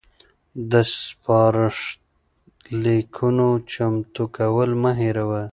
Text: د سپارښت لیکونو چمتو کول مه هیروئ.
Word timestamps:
د 0.71 0.73
سپارښت 0.97 1.99
لیکونو 2.83 3.47
چمتو 3.71 4.23
کول 4.37 4.69
مه 4.83 4.91
هیروئ. 5.01 5.45